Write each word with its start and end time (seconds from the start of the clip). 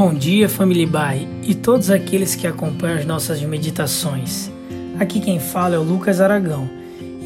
Bom 0.00 0.14
dia, 0.14 0.48
família 0.48 0.86
Bai 0.86 1.26
e 1.42 1.56
todos 1.56 1.90
aqueles 1.90 2.36
que 2.36 2.46
acompanham 2.46 2.98
as 2.98 3.04
nossas 3.04 3.42
meditações. 3.42 4.48
Aqui 4.96 5.18
quem 5.18 5.40
fala 5.40 5.74
é 5.74 5.78
o 5.78 5.82
Lucas 5.82 6.20
Aragão 6.20 6.70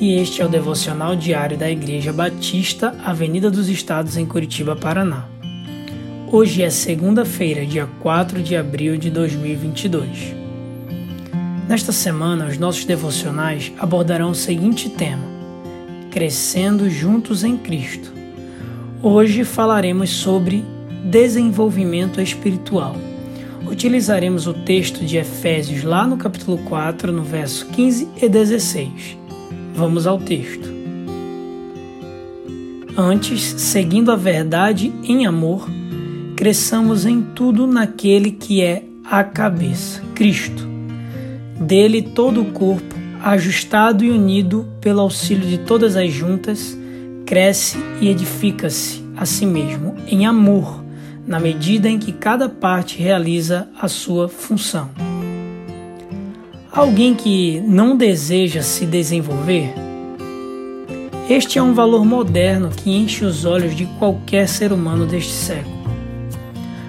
e 0.01 0.15
este 0.15 0.41
é 0.41 0.47
o 0.47 0.49
devocional 0.49 1.15
diário 1.15 1.59
da 1.59 1.71
Igreja 1.71 2.15
Batista, 2.15 2.97
Avenida 3.05 3.51
dos 3.51 3.69
Estados, 3.69 4.17
em 4.17 4.25
Curitiba, 4.25 4.75
Paraná. 4.75 5.27
Hoje 6.29 6.63
é 6.63 6.71
segunda-feira, 6.71 7.67
dia 7.67 7.87
4 8.01 8.43
de 8.43 8.57
abril 8.57 8.97
de 8.97 9.11
2022. 9.11 10.35
Nesta 11.69 11.93
semana, 11.93 12.47
os 12.47 12.57
nossos 12.57 12.87
devocionais 12.87 13.71
abordarão 13.79 14.31
o 14.31 14.35
seguinte 14.35 14.89
tema: 14.89 15.27
Crescendo 16.11 16.89
juntos 16.89 17.45
em 17.45 17.55
Cristo. 17.59 18.11
Hoje 19.03 19.45
falaremos 19.45 20.09
sobre 20.09 20.65
desenvolvimento 21.05 22.21
espiritual. 22.21 22.97
Utilizaremos 23.67 24.47
o 24.47 24.53
texto 24.53 25.05
de 25.05 25.17
Efésios 25.17 25.83
lá 25.83 26.07
no 26.07 26.17
capítulo 26.17 26.59
4, 26.59 27.13
no 27.13 27.23
verso 27.23 27.67
15 27.67 28.09
e 28.21 28.29
16. 28.29 29.17
Vamos 29.75 30.07
ao 30.07 30.19
texto. 30.19 30.71
Antes, 32.97 33.43
seguindo 33.43 34.13
a 34.13 34.17
verdade 34.17 34.93
em 35.03 35.27
amor, 35.27 35.67
cresçamos 36.37 37.07
em 37.07 37.23
tudo 37.23 37.67
naquele 37.67 38.31
que 38.33 38.61
é 38.61 38.85
a 39.05 39.25
cabeça, 39.25 40.03
Cristo. 40.15 40.69
Dele 41.59 42.03
todo 42.03 42.43
o 42.43 42.53
corpo, 42.53 42.95
ajustado 43.23 44.05
e 44.05 44.11
unido 44.11 44.69
pelo 44.81 45.01
auxílio 45.01 45.49
de 45.49 45.59
todas 45.59 45.97
as 45.97 46.13
juntas, 46.13 46.77
cresce 47.25 47.79
e 48.01 48.09
edifica-se 48.09 49.03
a 49.17 49.25
si 49.25 49.47
mesmo 49.47 49.95
em 50.07 50.27
amor 50.27 50.82
na 51.27 51.39
medida 51.39 51.89
em 51.89 51.99
que 51.99 52.13
cada 52.13 52.49
parte 52.49 52.99
realiza 53.01 53.69
a 53.81 53.89
sua 53.89 54.29
função. 54.29 54.91
Alguém 56.71 57.15
que 57.15 57.61
não 57.61 57.97
deseja 57.97 58.63
se 58.63 58.87
desenvolver? 58.87 59.75
Este 61.29 61.59
é 61.59 61.63
um 61.63 61.75
valor 61.75 62.05
moderno 62.05 62.71
que 62.71 62.91
enche 62.91 63.25
os 63.25 63.45
olhos 63.45 63.77
de 63.77 63.87
qualquer 63.99 64.49
ser 64.49 64.73
humano 64.73 65.07
deste 65.07 65.33
século. 65.33 65.83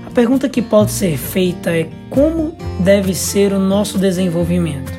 A 0.07 0.09
pergunta 0.09 0.49
que 0.49 0.61
pode 0.61 0.91
ser 0.91 1.17
feita 1.17 1.71
é 1.71 1.89
como 2.09 2.55
deve 2.79 3.13
ser 3.13 3.53
o 3.53 3.59
nosso 3.59 3.97
desenvolvimento? 3.97 4.91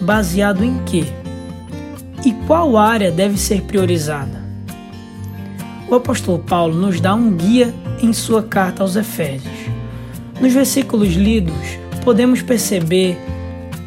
Baseado 0.00 0.64
em 0.64 0.78
quê? 0.84 1.04
E 2.24 2.32
qual 2.46 2.76
área 2.76 3.10
deve 3.10 3.38
ser 3.38 3.62
priorizada? 3.62 4.37
O 5.90 5.94
apóstolo 5.94 6.38
Paulo 6.38 6.74
nos 6.74 7.00
dá 7.00 7.14
um 7.14 7.34
guia 7.34 7.74
em 8.02 8.12
sua 8.12 8.42
carta 8.42 8.82
aos 8.82 8.94
Efésios. 8.94 9.54
Nos 10.38 10.52
versículos 10.52 11.14
lidos, 11.14 11.54
podemos 12.04 12.42
perceber 12.42 13.18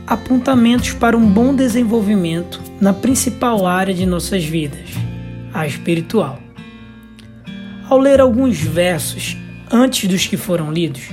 apontamentos 0.07 0.93
para 0.93 1.15
um 1.15 1.25
bom 1.25 1.55
desenvolvimento 1.55 2.59
na 2.81 2.91
principal 2.91 3.67
área 3.67 3.93
de 3.93 4.05
nossas 4.05 4.43
vidas, 4.43 4.89
a 5.53 5.67
espiritual. 5.67 6.39
Ao 7.87 7.99
ler 7.99 8.19
alguns 8.19 8.59
versos 8.59 9.37
antes 9.71 10.09
dos 10.09 10.25
que 10.25 10.37
foram 10.37 10.71
lidos, 10.71 11.03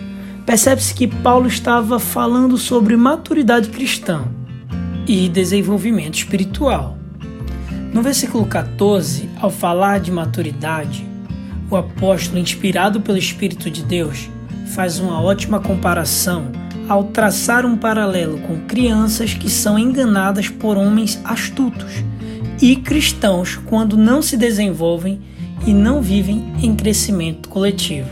percebe-se 0.47 0.95
que 0.95 1.07
Paulo 1.07 1.49
estava 1.49 2.01
falando 2.01 2.57
sobre 2.57 2.97
maturidade 2.97 3.69
cristã 3.69 4.25
e 5.07 5.29
desenvolvimento 5.29 6.15
espiritual. 6.15 6.98
No 7.99 8.05
versículo 8.05 8.47
14, 8.47 9.29
ao 9.41 9.51
falar 9.51 9.99
de 9.99 10.13
maturidade, 10.13 11.05
o 11.69 11.75
apóstolo, 11.75 12.39
inspirado 12.39 13.01
pelo 13.01 13.19
Espírito 13.19 13.69
de 13.69 13.83
Deus, 13.83 14.31
faz 14.69 15.01
uma 15.01 15.21
ótima 15.21 15.59
comparação 15.59 16.53
ao 16.89 17.03
traçar 17.03 17.67
um 17.67 17.77
paralelo 17.77 18.39
com 18.43 18.61
crianças 18.69 19.35
que 19.35 19.51
são 19.51 19.77
enganadas 19.77 20.49
por 20.49 20.77
homens 20.77 21.21
astutos 21.25 21.91
e 22.63 22.77
cristãos 22.77 23.57
quando 23.67 23.97
não 23.97 24.23
se 24.23 24.37
desenvolvem 24.37 25.21
e 25.67 25.75
não 25.75 26.01
vivem 26.01 26.55
em 26.63 26.77
crescimento 26.77 27.49
coletivo. 27.49 28.11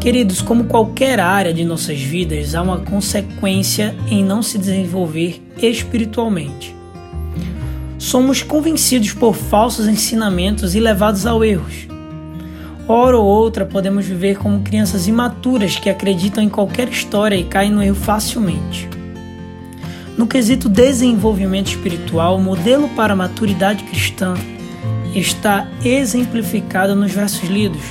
Queridos, 0.00 0.40
como 0.40 0.66
qualquer 0.66 1.18
área 1.18 1.52
de 1.52 1.64
nossas 1.64 2.00
vidas, 2.00 2.54
há 2.54 2.62
uma 2.62 2.78
consequência 2.78 3.92
em 4.08 4.24
não 4.24 4.40
se 4.40 4.56
desenvolver 4.56 5.42
espiritualmente 5.60 6.83
somos 8.04 8.42
convencidos 8.42 9.12
por 9.12 9.34
falsos 9.34 9.88
ensinamentos 9.88 10.74
e 10.74 10.80
levados 10.80 11.24
ao 11.24 11.42
erros. 11.42 11.88
Hora 12.86 13.16
ou 13.16 13.24
outra 13.24 13.64
podemos 13.64 14.04
viver 14.04 14.36
como 14.36 14.60
crianças 14.60 15.08
imaturas 15.08 15.78
que 15.78 15.88
acreditam 15.88 16.44
em 16.44 16.50
qualquer 16.50 16.86
história 16.88 17.34
e 17.34 17.44
caem 17.44 17.70
no 17.70 17.82
erro 17.82 17.96
facilmente. 17.96 18.86
No 20.18 20.26
quesito 20.26 20.68
desenvolvimento 20.68 21.68
espiritual, 21.68 22.36
o 22.36 22.42
modelo 22.42 22.90
para 22.90 23.14
a 23.14 23.16
maturidade 23.16 23.82
cristã 23.84 24.34
está 25.14 25.66
exemplificado 25.82 26.94
nos 26.94 27.10
versos 27.10 27.48
lidos, 27.48 27.82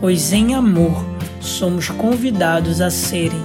pois 0.00 0.32
em 0.32 0.54
amor 0.54 1.04
somos 1.38 1.90
convidados 1.90 2.80
a 2.80 2.90
serem 2.90 3.44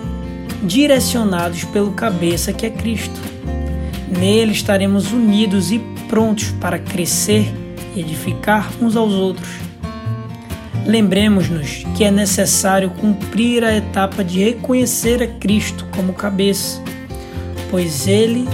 direcionados 0.63 1.65
pelo 1.65 1.91
cabeça 1.91 2.53
que 2.53 2.65
é 2.65 2.69
Cristo. 2.69 3.28
Nele 4.09 4.51
estaremos 4.51 5.11
unidos 5.11 5.71
e 5.71 5.79
prontos 6.07 6.51
para 6.59 6.79
crescer 6.79 7.53
e 7.95 7.99
edificar 7.99 8.69
uns 8.81 8.95
aos 8.95 9.13
outros. 9.13 9.49
Lembremos-nos 10.85 11.83
que 11.95 12.03
é 12.03 12.09
necessário 12.09 12.89
cumprir 12.89 13.63
a 13.63 13.75
etapa 13.75 14.23
de 14.23 14.43
reconhecer 14.43 15.21
a 15.21 15.27
Cristo 15.27 15.85
como 15.95 16.13
cabeça, 16.13 16.81
pois 17.69 18.07
Ele 18.07 18.47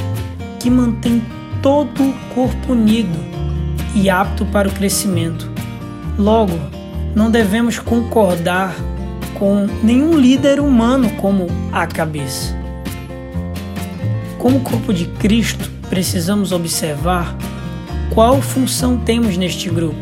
que 0.60 0.70
mantém 0.70 1.22
todo 1.62 2.04
o 2.04 2.14
corpo 2.34 2.74
unido 2.74 3.18
e 3.96 4.10
apto 4.10 4.46
para 4.48 4.68
o 4.68 4.72
crescimento. 4.72 5.50
Logo, 6.18 6.60
não 7.16 7.32
devemos 7.32 7.80
concordar 7.80 8.76
com 9.36 9.68
nenhum 9.82 10.18
líder 10.18 10.60
humano 10.60 11.10
como 11.12 11.48
a 11.72 11.88
cabeça. 11.88 12.65
Como 14.46 14.60
corpo 14.60 14.94
de 14.94 15.08
Cristo, 15.08 15.72
precisamos 15.90 16.52
observar 16.52 17.36
qual 18.14 18.40
função 18.44 18.96
temos 18.96 19.38
neste 19.38 19.72
grupo. 19.72 19.98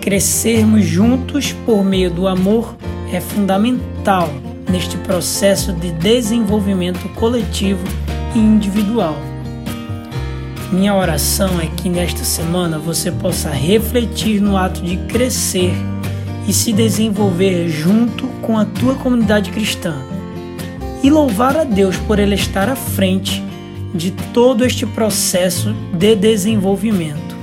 Crescermos 0.00 0.84
juntos 0.84 1.52
por 1.64 1.84
meio 1.84 2.10
do 2.10 2.26
amor 2.26 2.76
é 3.12 3.20
fundamental 3.20 4.28
neste 4.68 4.98
processo 4.98 5.72
de 5.72 5.92
desenvolvimento 5.92 7.08
coletivo 7.10 7.84
e 8.34 8.40
individual. 8.40 9.16
Minha 10.72 10.92
oração 10.96 11.60
é 11.60 11.68
que 11.80 11.88
nesta 11.88 12.24
semana 12.24 12.76
você 12.76 13.12
possa 13.12 13.50
refletir 13.50 14.40
no 14.40 14.56
ato 14.56 14.82
de 14.82 14.96
crescer 15.06 15.72
e 16.48 16.52
se 16.52 16.72
desenvolver 16.72 17.68
junto 17.68 18.26
com 18.42 18.58
a 18.58 18.64
tua 18.64 18.96
comunidade 18.96 19.52
cristã 19.52 19.94
e 21.02 21.10
louvar 21.10 21.56
a 21.56 21.64
Deus 21.64 21.96
por 21.96 22.18
Ele 22.18 22.34
estar 22.34 22.68
à 22.68 22.76
frente 22.76 23.42
de 23.94 24.10
todo 24.10 24.64
este 24.64 24.84
processo 24.86 25.74
de 25.92 26.14
desenvolvimento. 26.14 27.36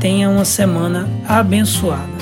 Tenha 0.00 0.28
uma 0.28 0.44
semana 0.44 1.08
abençoada. 1.26 2.17